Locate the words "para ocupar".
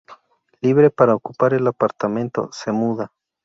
0.89-1.53